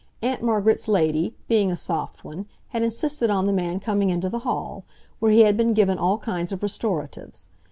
Aunt 0.23 0.41
Margaret's 0.41 0.87
lady, 0.87 1.35
being 1.47 1.71
a 1.71 1.75
soft 1.75 2.25
one, 2.25 2.47
had 2.69 2.81
insisted 2.81 3.29
on 3.29 3.45
the 3.45 3.53
man 3.53 3.79
coming 3.79 4.09
into 4.09 4.29
the 4.29 4.39
hall, 4.39 4.83
where 5.19 5.31
he 5.31 5.41
had 5.41 5.55
been 5.55 5.75
given 5.75 5.99
all 5.99 6.17
kinds 6.17 6.51
of 6.51 6.63
restoratives. 6.63 7.49